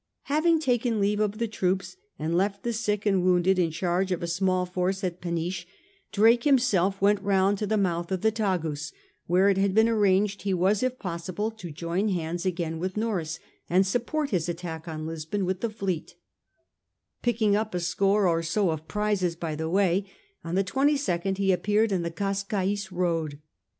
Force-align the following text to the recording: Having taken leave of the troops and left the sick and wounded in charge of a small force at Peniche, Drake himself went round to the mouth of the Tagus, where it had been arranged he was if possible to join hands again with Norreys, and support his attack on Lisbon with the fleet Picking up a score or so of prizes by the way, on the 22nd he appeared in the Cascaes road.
Having 0.23 0.61
taken 0.61 0.99
leave 0.99 1.19
of 1.19 1.37
the 1.37 1.47
troops 1.47 1.95
and 2.17 2.35
left 2.35 2.63
the 2.63 2.73
sick 2.73 3.05
and 3.05 3.21
wounded 3.23 3.59
in 3.59 3.69
charge 3.69 4.11
of 4.11 4.23
a 4.23 4.27
small 4.27 4.65
force 4.65 5.03
at 5.03 5.21
Peniche, 5.21 5.67
Drake 6.11 6.43
himself 6.43 6.99
went 6.99 7.21
round 7.21 7.59
to 7.59 7.67
the 7.67 7.77
mouth 7.77 8.11
of 8.11 8.21
the 8.21 8.31
Tagus, 8.31 8.91
where 9.27 9.47
it 9.47 9.59
had 9.59 9.75
been 9.75 9.87
arranged 9.87 10.41
he 10.41 10.55
was 10.55 10.81
if 10.81 10.97
possible 10.97 11.51
to 11.51 11.69
join 11.69 12.07
hands 12.09 12.47
again 12.47 12.79
with 12.79 12.97
Norreys, 12.97 13.37
and 13.69 13.85
support 13.85 14.31
his 14.31 14.49
attack 14.49 14.87
on 14.87 15.05
Lisbon 15.05 15.45
with 15.45 15.61
the 15.61 15.69
fleet 15.69 16.15
Picking 17.21 17.55
up 17.55 17.75
a 17.75 17.79
score 17.79 18.27
or 18.27 18.41
so 18.41 18.71
of 18.71 18.87
prizes 18.87 19.35
by 19.35 19.53
the 19.53 19.69
way, 19.69 20.09
on 20.43 20.55
the 20.55 20.63
22nd 20.63 21.37
he 21.37 21.51
appeared 21.51 21.91
in 21.91 22.01
the 22.01 22.09
Cascaes 22.09 22.91
road. 22.91 23.39